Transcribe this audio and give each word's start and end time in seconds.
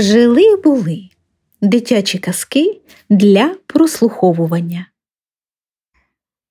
Жили 0.00 0.56
були 0.56 1.08
дитячі 1.62 2.18
казки 2.18 2.80
для 3.10 3.54
прослуховування. 3.66 4.86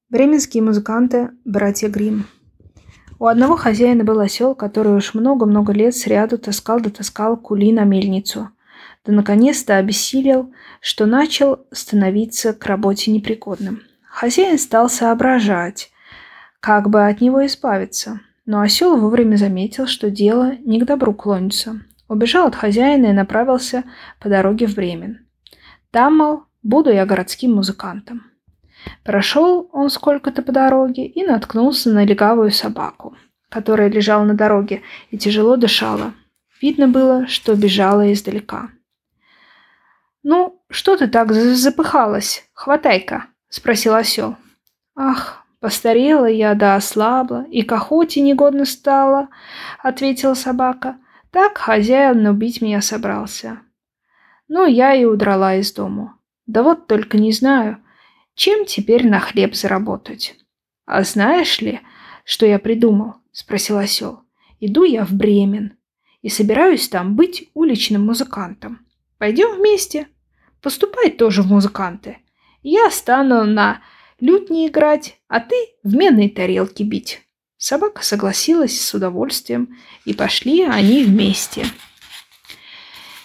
Бременские 0.10 0.64
музыканты– 0.64 1.30
братья 1.46 1.90
Грим. 1.90 2.24
У 3.20 3.26
одного 3.26 3.58
хозяина 3.58 4.04
был 4.04 4.20
осел, 4.20 4.54
который 4.56 4.96
уж 4.96 5.16
много-много 5.16 5.74
лет 5.74 5.96
сряду 5.96 6.38
таскал 6.38 6.80
да 6.80 6.90
таскал 6.90 7.38
кули 7.38 7.72
на 7.74 7.86
мельницу. 7.86 8.50
Да 9.06 9.14
наконец-то 9.14 9.78
обессилел, 9.78 10.54
что 10.80 11.08
начал 11.08 11.60
становиться 11.72 12.54
к 12.54 12.68
работе 12.68 13.12
непригодным. 13.12 13.82
Хозяин 14.04 14.60
стал 14.60 14.90
соображать, 14.90 15.92
как 16.60 16.90
бы 16.90 17.08
от 17.08 17.22
него 17.22 17.44
избавиться. 17.48 18.20
Но 18.46 18.62
осел 18.62 18.98
вовремя 18.98 19.38
заметил, 19.38 19.88
что 19.88 20.12
дело 20.12 20.56
не 20.66 20.80
к 20.80 20.86
добру 20.86 21.14
клонится. 21.16 21.82
Убежал 22.10 22.48
от 22.48 22.56
хозяина 22.56 23.06
и 23.06 23.14
направился 23.14 23.84
по 24.20 24.30
дороге 24.30 24.66
в 24.66 24.76
Бремен. 24.76 25.28
Там, 25.92 26.18
мол, 26.18 26.44
буду 26.64 26.92
я 26.92 27.06
городским 27.06 27.54
музыкантом. 27.54 28.24
Прошел 29.04 29.70
он 29.72 29.92
сколько-то 29.92 30.42
по 30.42 30.52
дороге 30.52 31.06
и 31.06 31.24
наткнулся 31.24 31.92
на 31.92 32.04
легавую 32.04 32.50
собаку, 32.50 33.16
которая 33.50 33.90
лежала 33.90 34.24
на 34.24 34.34
дороге 34.34 34.82
и 35.12 35.18
тяжело 35.18 35.56
дышала. 35.56 36.14
Видно 36.62 36.88
было, 36.88 37.28
что 37.28 37.56
бежала 37.56 38.12
издалека. 38.12 38.70
«Ну, 40.24 40.62
что 40.70 40.98
ты 40.98 41.08
так 41.08 41.32
запыхалась? 41.32 42.50
Хватай-ка!»– 42.54 43.28
спросил 43.50 43.94
осел. 43.94 44.36
«Ах, 44.96 45.46
постарела 45.60 46.26
я 46.26 46.56
да 46.56 46.76
ослабла, 46.76 47.46
и 47.50 47.62
к 47.62 47.72
охоте 47.72 48.22
негодно 48.22 48.66
стала»,– 48.66 49.30
ответила 49.84 50.34
собака. 50.34 50.98
«Так 51.32 51.58
хозяин 51.58 52.26
убить 52.26 52.62
меня 52.62 52.82
собрался». 52.82 53.62
Ну, 54.48 54.66
я 54.66 54.96
и 54.96 55.06
удрала 55.06 55.56
из 55.56 55.72
дому. 55.72 56.14
Да 56.48 56.64
вот 56.64 56.88
только 56.88 57.18
не 57.18 57.32
знаю– 57.32 57.84
чем 58.40 58.64
теперь 58.64 59.06
на 59.06 59.20
хлеб 59.20 59.54
заработать? 59.54 60.38
А 60.86 61.04
знаешь 61.04 61.60
ли, 61.60 61.82
что 62.24 62.46
я 62.46 62.58
придумал? 62.58 63.16
Спросил 63.34 63.78
осел. 63.78 64.22
Иду 64.62 64.86
я 64.86 65.04
в 65.04 65.12
Бремен 65.12 65.74
и 66.22 66.30
собираюсь 66.30 66.88
там 66.88 67.18
быть 67.18 67.50
уличным 67.54 68.06
музыкантом. 68.06 68.88
Пойдем 69.18 69.58
вместе. 69.58 70.08
Поступай 70.62 71.12
тоже 71.12 71.42
в 71.42 71.48
музыканты. 71.48 72.20
Я 72.64 72.90
стану 72.92 73.44
на 73.44 73.82
лютне 74.22 74.68
играть, 74.68 75.20
а 75.28 75.42
ты 75.42 75.58
в 75.84 75.94
медные 75.94 76.30
тарелки 76.30 76.84
бить. 76.84 77.20
Собака 77.60 78.04
согласилась 78.04 78.82
с 78.82 78.92
удовольствием, 78.96 79.78
и 80.06 80.16
пошли 80.16 80.64
они 80.64 81.04
вместе. 81.04 81.68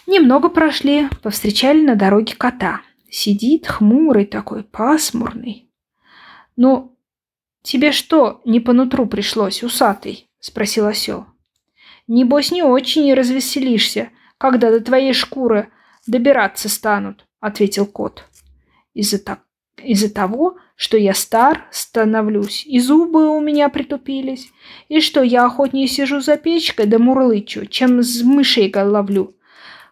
Немного 0.07 0.51
прошли, 0.51 1.09
повстречали 1.23 1.81
на 1.81 1.97
дороге 1.97 2.35
кота– 2.37 2.83
Сидит 3.17 3.69
хмурый 3.69 4.27
такой, 4.27 4.65
пасмурный. 4.65 5.71
«Ну, 6.57 6.99
тебе 7.63 7.93
что, 7.93 8.43
не 8.45 8.59
по 8.59 8.73
нутру 8.73 9.07
пришлось, 9.07 9.63
усатый?»– 9.63 10.29
спросил 10.41 10.87
осел. 10.87 11.25
«Небось, 12.09 12.51
не 12.51 12.65
очень 12.65 13.15
развеселишься, 13.15 14.11
когда 14.37 14.73
до 14.73 14.81
твоей 14.81 15.13
шкуры 15.13 15.71
добираться 16.09 16.69
станут»,– 16.69 17.25
ответил 17.41 17.87
кот. 17.87 18.25
«Из-за 18.95 19.21
так... 19.21 19.44
из 19.83 20.11
того, 20.13 20.57
что 20.77 20.97
я 20.97 21.15
стар 21.15 21.67
становлюсь, 21.71 22.65
и 22.67 22.79
зубы 22.79 23.29
у 23.29 23.41
меня 23.41 23.69
притупились, 23.69 24.51
и 24.89 25.01
что 25.01 25.23
я 25.23 25.45
охотнее 25.45 25.87
сижу 25.87 26.21
за 26.21 26.37
печкой 26.37 26.87
да 26.87 26.99
мурлычу, 26.99 27.67
чем 27.67 28.03
с 28.03 28.23
мышей 28.23 28.73
ловлю. 28.75 29.37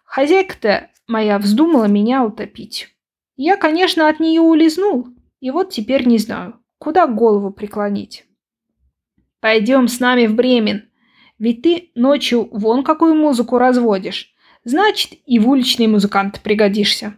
Хозяйка-то 0.05 0.89
моя 1.07 1.39
вздумала 1.39 1.85
меня 1.85 2.23
утопить». 2.23 2.89
Я, 3.35 3.57
конечно, 3.57 4.09
от 4.09 4.19
нее 4.19 4.41
улизнул, 4.41 5.07
и 5.39 5.49
вот 5.49 5.71
теперь 5.71 6.07
не 6.07 6.19
знаю, 6.19 6.59
куда 6.77 7.07
голову 7.07 7.51
преклонить. 7.51 8.25
Пойдем 9.39 9.87
с 9.87 9.99
нами 9.99 10.27
в 10.27 10.35
Бремен, 10.35 10.89
ведь 11.39 11.63
ты 11.63 11.91
ночью 11.95 12.47
вон 12.51 12.83
какую 12.83 13.15
музыку 13.15 13.57
разводишь, 13.57 14.33
значит, 14.63 15.13
и 15.25 15.39
в 15.39 15.49
уличный 15.49 15.87
музыкант 15.87 16.41
пригодишься. 16.43 17.17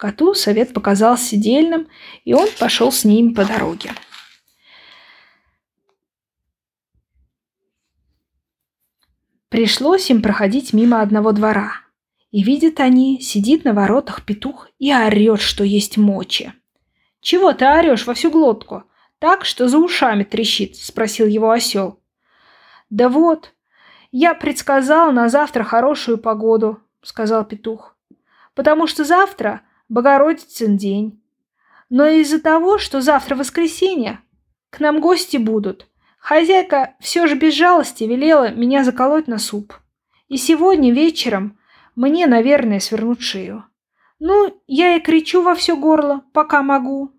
Коту 0.00 0.32
совет 0.32 0.72
показался 0.72 1.36
дельным, 1.36 1.86
и 2.24 2.32
он 2.32 2.48
пошел 2.58 2.90
с 2.90 3.04
ним 3.04 3.34
по 3.34 3.44
дороге. 3.44 3.92
Пришлось 9.50 10.08
им 10.08 10.22
проходить 10.22 10.72
мимо 10.72 11.02
одного 11.02 11.32
двора– 11.32 11.74
и 12.30 12.42
видят 12.44 12.78
они, 12.78 13.20
сидит 13.20 13.64
на 13.64 13.74
воротах 13.74 14.24
петух 14.24 14.68
и 14.78 14.94
орет, 14.94 15.40
что 15.40 15.64
есть 15.64 15.96
мочи. 15.96 16.52
«Чего 17.20 17.52
ты 17.52 17.64
орешь 17.66 18.06
во 18.06 18.14
всю 18.14 18.30
глотку? 18.30 18.84
Так, 19.18 19.44
что 19.44 19.68
за 19.68 19.78
ушами 19.78 20.22
трещит?»– 20.22 20.76
спросил 20.76 21.26
его 21.26 21.50
осел. 21.50 22.00
«Да 22.88 23.08
вот, 23.08 23.52
я 24.12 24.34
предсказал 24.34 25.12
на 25.12 25.28
завтра 25.28 25.64
хорошую 25.64 26.18
погоду»,– 26.18 26.78
сказал 27.02 27.44
петух. 27.44 27.96
«Потому 28.54 28.86
что 28.86 29.04
завтра 29.04 29.62
Богородицын 29.90 30.76
день. 30.76 31.20
Но 31.90 32.06
из-за 32.06 32.40
того, 32.40 32.78
что 32.78 33.00
завтра 33.00 33.34
воскресенье, 33.34 34.20
к 34.70 34.78
нам 34.78 35.00
гости 35.00 35.36
будут. 35.36 35.88
Хозяйка 36.18 36.94
все 37.00 37.26
же 37.26 37.34
без 37.34 37.54
жалости 37.54 38.04
велела 38.04 38.52
меня 38.52 38.84
заколоть 38.84 39.26
на 39.26 39.38
суп. 39.38 39.74
И 40.28 40.36
сегодня 40.36 40.92
вечером 40.92 41.58
мне, 41.96 42.28
наверное, 42.28 42.78
свернуть 42.78 43.20
шею. 43.20 43.64
Ну, 44.20 44.62
я 44.68 44.96
и 44.96 45.00
кричу 45.00 45.42
во 45.42 45.56
все 45.56 45.76
горло, 45.76 46.22
пока 46.32 46.62
могу. 46.62 47.12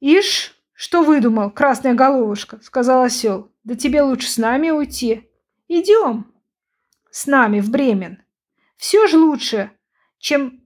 «Ишь, 0.00 0.54
что 0.72 1.02
выдумал, 1.02 1.50
красная 1.50 1.94
головушка?»— 1.94 2.58
сказал 2.62 3.02
осел. 3.02 3.52
«Да 3.62 3.76
тебе 3.76 4.02
лучше 4.02 4.28
с 4.28 4.36
нами 4.36 4.70
уйти. 4.70 5.30
Идем 5.68 6.32
с 7.10 7.26
нами 7.26 7.60
в 7.60 7.70
Бремен. 7.70 8.22
Все 8.78 9.06
же 9.08 9.18
лучше, 9.18 9.72
чем 10.18 10.62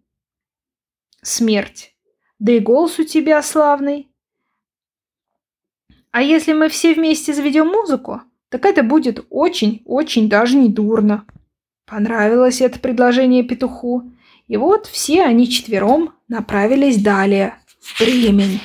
смерть. 1.22 1.96
Да 2.38 2.52
и 2.52 2.60
голос 2.60 2.98
у 2.98 3.04
тебя 3.04 3.42
славный. 3.42 4.12
А 6.10 6.22
если 6.22 6.52
мы 6.52 6.68
все 6.68 6.94
вместе 6.94 7.32
заведем 7.32 7.68
музыку, 7.68 8.20
так 8.50 8.66
это 8.66 8.82
будет 8.82 9.24
очень-очень 9.30 10.28
даже 10.28 10.56
не 10.56 10.68
дурно. 10.68 11.26
Понравилось 11.86 12.60
это 12.60 12.78
предложение 12.78 13.44
петуху. 13.44 14.12
И 14.46 14.58
вот 14.58 14.86
все 14.86 15.24
они 15.24 15.48
четвером 15.48 16.14
направились 16.28 17.02
далее, 17.02 17.56
в 17.80 17.98
Бремень. 17.98 18.60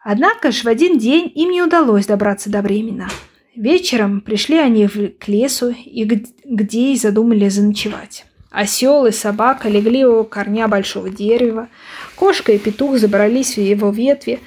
Однако 0.00 0.50
ж 0.50 0.64
в 0.64 0.68
один 0.68 0.98
день 0.98 1.30
им 1.34 1.50
не 1.50 1.62
удалось 1.62 2.06
добраться 2.06 2.50
до 2.50 2.62
Бремена. 2.62 3.08
Вечером 3.56 4.20
пришли 4.20 4.58
они 4.58 4.86
к 4.86 5.28
лесу, 5.28 5.70
и 5.70 6.04
где 6.44 6.92
и 6.92 6.96
задумали 6.96 7.48
заночевать. 7.48 8.26
Осел 8.50 9.06
и 9.06 9.10
собака 9.10 9.68
легли 9.68 10.04
у 10.04 10.24
корня 10.24 10.68
большого 10.68 11.10
дерева, 11.10 11.68
кошка 12.14 12.52
и 12.52 12.58
петух 12.58 12.98
забрались 12.98 13.56
в 13.56 13.60
его 13.60 13.90
ветви, 13.90 14.40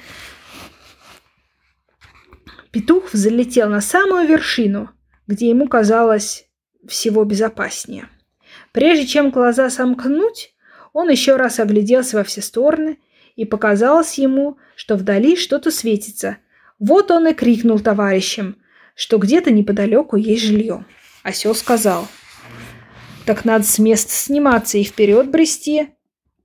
Петух 2.70 3.12
взлетел 3.12 3.68
на 3.68 3.80
самую 3.80 4.28
вершину, 4.28 4.90
где 5.26 5.48
ему 5.48 5.66
казалось 5.66 6.46
всего 6.86 7.24
безопаснее. 7.24 8.08
Прежде 8.70 9.08
чем 9.08 9.30
глаза 9.30 9.70
сомкнуть, 9.70 10.54
он 10.92 11.08
еще 11.08 11.34
раз 11.34 11.58
огляделся 11.58 12.18
во 12.18 12.24
все 12.24 12.40
стороны, 12.42 12.98
и 13.34 13.44
показалось 13.44 14.18
ему, 14.18 14.58
что 14.76 14.96
вдали 14.96 15.34
что-то 15.34 15.72
светится. 15.72 16.36
Вот 16.78 17.10
он 17.10 17.26
и 17.26 17.34
крикнул 17.34 17.80
товарищам, 17.80 18.56
что 19.00 19.16
где-то 19.16 19.50
неподалеку 19.50 20.16
есть 20.16 20.42
жилье. 20.42 20.84
Осел 21.22 21.54
сказал, 21.54 22.06
«Так 23.24 23.46
надо 23.46 23.64
с 23.64 23.78
места 23.78 24.12
сниматься 24.12 24.76
и 24.76 24.84
вперед 24.84 25.30
брести, 25.30 25.88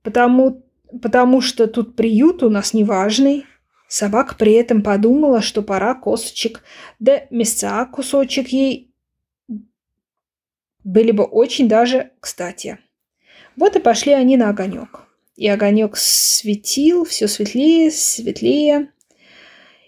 потому, 0.02 0.66
потому 1.02 1.42
что 1.42 1.66
тут 1.66 1.96
приют 1.96 2.42
у 2.42 2.48
нас 2.48 2.72
неважный». 2.72 3.44
Собака 3.88 4.36
при 4.36 4.54
этом 4.54 4.82
подумала, 4.82 5.42
что 5.42 5.60
пора 5.60 5.94
косточек, 5.94 6.62
да 6.98 7.26
мяса 7.28 7.84
кусочек 7.92 8.48
ей 8.48 8.90
были 10.82 11.10
бы 11.10 11.24
очень 11.24 11.68
даже 11.68 12.12
кстати. 12.20 12.78
Вот 13.56 13.76
и 13.76 13.80
пошли 13.80 14.14
они 14.14 14.38
на 14.38 14.48
огонек. 14.48 15.02
И 15.36 15.46
огонек 15.46 15.98
светил 15.98 17.04
все 17.04 17.28
светлее, 17.28 17.90
светлее. 17.90 18.92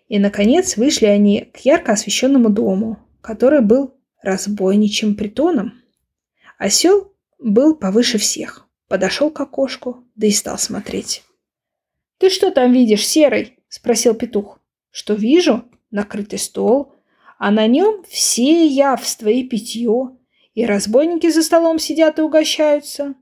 И, 0.08 0.18
наконец, 0.18 0.76
вышли 0.76 1.06
они 1.06 1.50
к 1.52 1.58
ярко 1.58 1.92
освещенному 1.92 2.48
дому, 2.50 2.98
который 3.20 3.60
был 3.60 3.94
разбойничьим 4.22 5.14
притоном. 5.14 5.74
Осел 6.58 7.12
был 7.38 7.76
повыше 7.76 8.18
всех. 8.18 8.66
Подошел 8.88 9.30
к 9.30 9.40
окошку, 9.40 10.04
да 10.14 10.26
и 10.26 10.30
стал 10.30 10.58
смотреть. 10.58 11.22
«Ты 12.16 12.30
что 12.30 12.50
там 12.50 12.72
видишь, 12.72 13.06
серый?»– 13.06 13.58
спросил 13.68 14.14
петух. 14.14 14.60
«Что 14.90 15.14
вижу? 15.14 15.64
Накрытый 15.90 16.38
стол, 16.38 16.94
а 17.38 17.50
на 17.50 17.66
нем 17.66 18.04
все 18.08 18.66
явства 18.66 19.28
и 19.28 19.44
питье, 19.44 20.16
и 20.54 20.66
разбойники 20.66 21.30
за 21.30 21.42
столом 21.42 21.78
сидят 21.78 22.18
и 22.18 22.22
угощаются. 22.22 23.14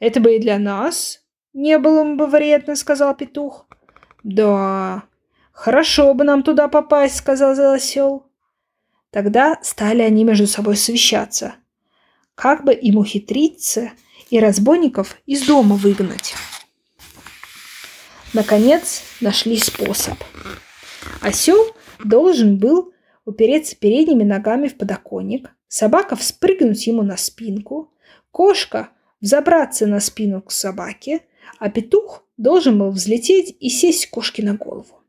Это 0.00 0.18
бы 0.20 0.34
и 0.34 0.40
для 0.40 0.58
нас 0.58 1.24
не 1.52 1.78
было 1.78 2.02
бы 2.16 2.26
вредно, 2.26 2.74
сказал 2.74 3.16
петух. 3.16 3.68
Да, 4.24 5.04
хорошо 5.52 6.12
бы 6.14 6.24
нам 6.24 6.42
туда 6.42 6.68
попасть, 6.68 7.16
сказал 7.16 7.58
осел. 7.72 8.26
Тогда 9.10 9.58
стали 9.62 10.02
они 10.02 10.24
между 10.24 10.46
собой 10.46 10.76
совещаться, 10.76 11.54
как 12.34 12.64
бы 12.64 12.72
им 12.72 12.98
ухитриться 12.98 13.90
и 14.30 14.38
разбойников 14.38 15.16
из 15.26 15.46
дома 15.46 15.76
выгнать. 15.76 16.34
Наконец 18.32 19.02
нашли 19.20 19.58
способ. 19.58 20.14
Осел 21.20 21.74
должен 22.04 22.58
был 22.58 22.92
упереться 23.24 23.74
передними 23.76 24.22
ногами 24.22 24.68
в 24.68 24.78
подоконник, 24.78 25.50
собака 25.66 26.14
вспрыгнуть 26.14 26.86
ему 26.86 27.02
на 27.02 27.16
спинку, 27.16 27.92
кошка 28.30 28.90
взобраться 29.20 29.86
на 29.86 29.98
спину 29.98 30.42
к 30.42 30.52
собаке, 30.52 31.22
а 31.58 31.68
петух 31.68 32.24
должен 32.36 32.78
был 32.78 32.90
взлететь 32.90 33.56
и 33.58 33.68
сесть 33.68 34.08
кошке 34.10 34.42
на 34.44 34.54
голову. 34.54 34.99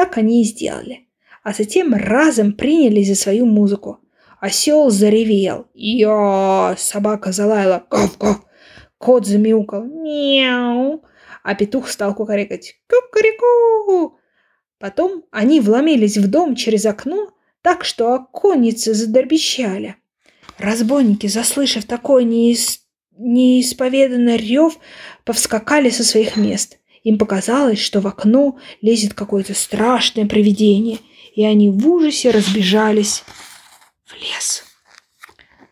Так 0.00 0.16
они 0.16 0.40
и 0.40 0.44
сделали, 0.44 1.08
а 1.42 1.52
затем 1.52 1.92
разом 1.92 2.54
принялись 2.54 3.08
за 3.08 3.14
свою 3.14 3.44
музыку. 3.44 3.98
Осел 4.40 4.88
заревел. 4.88 5.66
Я, 5.74 6.74
собака 6.78 7.32
залаяла. 7.32 7.84
Гав-гав. 7.90 8.40
Кот 8.96 9.26
замяукал. 9.26 9.84
Мяу 9.84 11.04
а 11.42 11.54
петух 11.54 11.90
стал 11.90 12.14
кукарекать 12.14 12.76
«Кукареку!». 12.88 14.18
Потом 14.78 15.24
они 15.30 15.60
вломились 15.60 16.16
в 16.16 16.30
дом 16.30 16.56
через 16.56 16.86
окно, 16.86 17.28
так 17.60 17.84
что 17.84 18.14
оконницы 18.14 18.94
задорбещали. 18.94 19.96
Разбойники, 20.56 21.26
заслышав 21.26 21.84
такой 21.84 22.24
неис... 22.24 22.86
неисповеданный 23.18 24.38
рев, 24.38 24.78
повскакали 25.24 25.90
со 25.90 26.04
своих 26.04 26.38
мест. 26.38 26.79
Им 27.02 27.18
показалось, 27.18 27.78
что 27.78 28.00
в 28.00 28.06
окно 28.06 28.58
лезет 28.82 29.14
какое-то 29.14 29.54
страшное 29.54 30.26
привидение, 30.26 30.98
и 31.34 31.44
они 31.44 31.70
в 31.70 31.88
ужасе 31.88 32.30
разбежались 32.30 33.24
в 34.04 34.14
лес. 34.14 34.64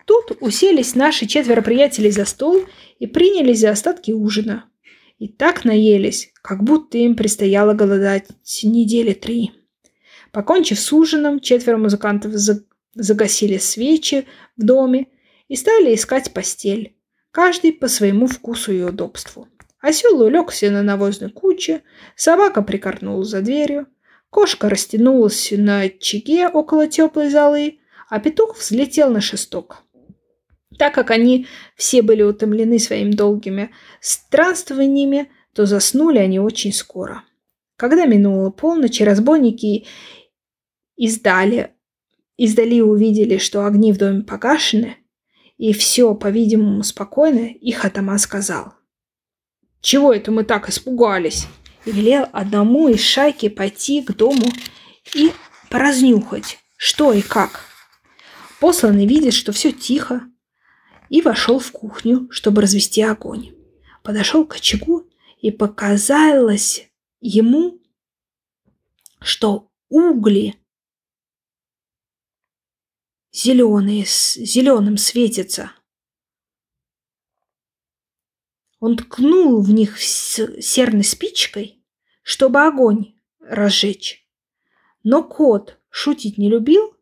Тут 0.06 0.38
уселись 0.40 0.94
наши 0.94 1.26
четверо 1.26 1.60
приятелей 1.60 2.10
за 2.10 2.24
стол 2.24 2.64
и 2.98 3.06
принялись 3.06 3.60
за 3.60 3.70
остатки 3.70 4.10
ужина 4.10 4.64
и 5.18 5.28
так 5.28 5.64
наелись, 5.64 6.32
как 6.42 6.62
будто 6.62 6.96
им 6.96 7.16
предстояло 7.16 7.74
голодать 7.74 8.28
недели 8.62 9.12
три. 9.12 9.52
Покончив 10.32 10.78
с 10.78 10.92
ужином, 10.92 11.40
четверо 11.40 11.76
музыкантов 11.76 12.32
загасили 12.94 13.58
свечи 13.58 14.26
в 14.56 14.64
доме 14.64 15.08
и 15.48 15.56
стали 15.56 15.94
искать 15.94 16.32
постель, 16.32 16.96
каждый 17.30 17.72
по 17.72 17.88
своему 17.88 18.26
вкусу 18.26 18.72
и 18.72 18.82
удобству. 18.82 19.48
Осел 19.80 20.20
улегся 20.20 20.70
на 20.70 20.82
навозной 20.82 21.30
куче, 21.30 21.82
собака 22.16 22.62
прикорнула 22.62 23.24
за 23.24 23.42
дверью, 23.42 23.86
кошка 24.30 24.68
растянулась 24.68 25.52
на 25.52 25.82
очаге 25.82 26.48
около 26.48 26.88
теплой 26.88 27.30
золы, 27.30 27.78
а 28.08 28.18
петух 28.18 28.58
взлетел 28.58 29.10
на 29.10 29.20
шесток. 29.20 29.84
Так 30.78 30.94
как 30.94 31.10
они 31.10 31.46
все 31.76 32.02
были 32.02 32.22
утомлены 32.22 32.78
своими 32.78 33.12
долгими 33.12 33.70
странствованиями, 34.00 35.30
то 35.52 35.66
заснули 35.66 36.18
они 36.18 36.40
очень 36.40 36.72
скоро. 36.72 37.24
Когда 37.76 38.06
минула 38.06 38.50
полночь, 38.50 39.00
разбойники 39.00 39.86
издали, 40.96 41.72
издали 42.36 42.80
увидели, 42.80 43.38
что 43.38 43.64
огни 43.64 43.92
в 43.92 43.98
доме 43.98 44.22
погашены, 44.22 44.96
и 45.56 45.72
все, 45.72 46.14
по-видимому, 46.14 46.82
спокойно, 46.82 47.46
их 47.46 47.84
атаман 47.84 48.18
сказал. 48.18 48.77
«Чего 49.80 50.12
это 50.12 50.30
мы 50.30 50.44
так 50.44 50.68
испугались?» 50.68 51.46
И 51.84 51.92
велел 51.92 52.26
одному 52.32 52.88
из 52.88 53.00
шайки 53.00 53.48
пойти 53.48 54.02
к 54.02 54.12
дому 54.12 54.46
и 55.14 55.32
поразнюхать, 55.70 56.58
что 56.76 57.12
и 57.12 57.22
как. 57.22 57.60
Посланный 58.60 59.06
видит, 59.06 59.34
что 59.34 59.52
все 59.52 59.72
тихо, 59.72 60.22
и 61.08 61.22
вошел 61.22 61.58
в 61.58 61.70
кухню, 61.72 62.28
чтобы 62.30 62.62
развести 62.62 63.02
огонь. 63.02 63.54
Подошел 64.02 64.44
к 64.44 64.56
очагу 64.56 65.08
и 65.40 65.50
показалось 65.50 66.88
ему, 67.20 67.80
что 69.20 69.70
угли 69.88 70.56
зеленые, 73.32 74.06
с 74.06 74.34
зеленым 74.34 74.96
светятся. 74.96 75.72
Он 78.80 78.96
ткнул 78.96 79.60
в 79.60 79.70
них 79.70 80.00
серной 80.00 81.04
спичкой, 81.04 81.82
чтобы 82.22 82.62
огонь 82.62 83.14
разжечь. 83.40 84.26
Но 85.02 85.22
кот 85.22 85.78
шутить 85.90 86.38
не 86.38 86.48
любил, 86.48 86.94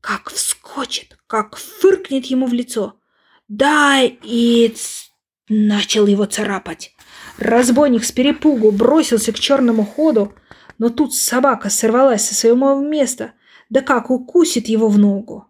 как 0.00 0.30
вскочит, 0.30 1.18
как 1.26 1.56
фыркнет 1.56 2.26
ему 2.26 2.46
в 2.46 2.52
лицо– 2.52 3.00
«Дай, 3.48 4.18
Иц!» 4.24 5.12
Начал 5.48 6.06
его 6.06 6.24
царапать. 6.24 6.92
Разбойник 7.38 8.02
с 8.02 8.10
перепугу 8.10 8.72
бросился 8.72 9.32
к 9.32 9.38
черному 9.38 9.84
ходу, 9.86 10.34
но 10.78 10.88
тут 10.88 11.14
собака 11.14 11.70
сорвалась 11.70 12.26
со 12.26 12.34
своего 12.34 12.74
места, 12.80 13.34
да 13.70 13.82
как 13.82 14.10
укусит 14.10 14.66
его 14.66 14.88
в 14.88 14.98
ногу. 14.98 15.46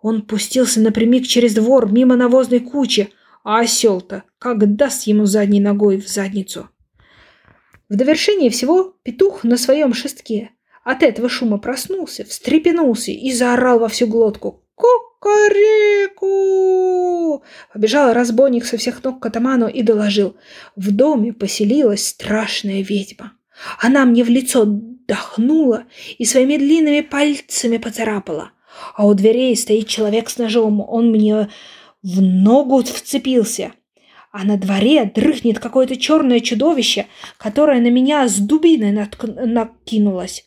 Он 0.00 0.22
пустился 0.22 0.80
напрямик 0.80 1.26
через 1.26 1.52
двор 1.52 1.92
мимо 1.92 2.16
навозной 2.16 2.60
кучи, 2.60 3.12
а 3.46 3.60
осел-то 3.60 4.24
как 4.40 4.74
даст 4.74 5.06
ему 5.06 5.24
задней 5.24 5.60
ногой 5.60 5.98
в 5.98 6.08
задницу. 6.08 6.68
В 7.88 7.94
довершение 7.94 8.50
всего 8.50 8.96
петух 9.04 9.44
на 9.44 9.56
своем 9.56 9.94
шестке 9.94 10.50
от 10.82 11.04
этого 11.04 11.28
шума 11.28 11.58
проснулся, 11.58 12.24
встрепенулся 12.24 13.12
и 13.12 13.30
заорал 13.32 13.78
во 13.78 13.86
всю 13.86 14.08
глотку. 14.08 14.64
«Кукареку!» 14.74 16.24
Побежал 17.72 18.12
разбойник 18.12 18.64
со 18.64 18.78
всех 18.78 19.04
ног 19.04 19.20
к 19.20 19.26
атаману 19.26 19.68
и 19.68 19.82
доложил. 19.82 20.34
В 20.74 20.90
доме 20.90 21.32
поселилась 21.32 22.08
страшная 22.08 22.82
ведьма. 22.82 23.34
Она 23.78 24.04
мне 24.06 24.24
в 24.24 24.28
лицо 24.28 24.64
дохнула 24.66 25.84
и 26.18 26.24
своими 26.24 26.56
длинными 26.56 27.02
пальцами 27.02 27.76
поцарапала. 27.76 28.50
А 28.96 29.06
у 29.06 29.14
дверей 29.14 29.56
стоит 29.56 29.86
человек 29.86 30.30
с 30.30 30.38
ножом. 30.38 30.80
Он 30.80 31.12
мне 31.12 31.48
в 32.02 32.20
ногу 32.20 32.82
вцепился. 32.82 33.72
А 34.32 34.44
на 34.44 34.56
дворе 34.58 35.04
дрыхнет 35.04 35.58
какое-то 35.58 35.96
черное 35.96 36.40
чудовище, 36.40 37.06
которое 37.38 37.80
на 37.80 37.90
меня 37.90 38.28
с 38.28 38.36
дубиной 38.38 38.92
накинулось 38.92 40.46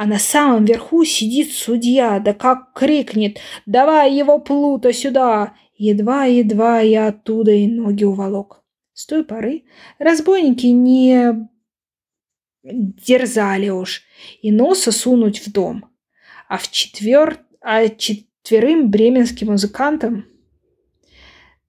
а 0.00 0.06
на 0.06 0.18
самом 0.18 0.64
верху 0.64 1.04
сидит 1.04 1.52
судья, 1.52 2.20
да 2.20 2.32
как 2.32 2.72
крикнет 2.72 3.38
«Давай 3.66 4.14
его 4.14 4.38
плута 4.38 4.94
сюда!» 4.94 5.52
Едва-едва 5.76 6.80
я 6.80 7.08
оттуда 7.08 7.50
и 7.50 7.66
ноги 7.66 8.04
уволок. 8.04 8.62
С 8.94 9.04
той 9.04 9.24
поры 9.24 9.64
разбойники 9.98 10.68
не 10.68 11.46
дерзали 12.62 13.68
уж 13.68 14.02
и 14.40 14.50
носа 14.50 14.90
сунуть 14.90 15.46
в 15.46 15.52
дом. 15.52 15.84
А 16.48 16.56
в 16.56 16.70
четвер... 16.70 17.44
а 17.60 17.86
четверым 17.90 18.90
бременским 18.90 19.48
музыкантам 19.48 20.24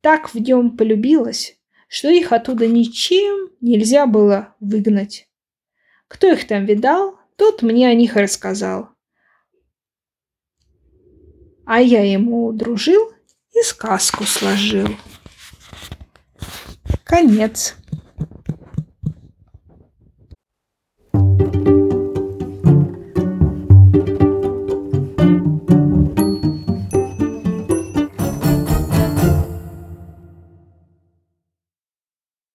так 0.01 0.33
в 0.33 0.39
нем 0.39 0.75
полюбилось, 0.75 1.57
что 1.87 2.09
их 2.09 2.31
оттуда 2.31 2.67
ничем 2.67 3.51
нельзя 3.61 4.05
было 4.07 4.55
выгнать. 4.59 5.27
Кто 6.07 6.31
их 6.31 6.47
там 6.47 6.65
видал, 6.65 7.19
тот 7.37 7.61
мне 7.61 7.87
о 7.87 7.93
них 7.93 8.15
рассказал. 8.15 8.89
А 11.65 11.79
я 11.79 12.03
ему 12.03 12.51
дружил 12.51 13.13
и 13.53 13.61
сказку 13.63 14.25
сложил. 14.25 14.89
Конец. 17.03 17.75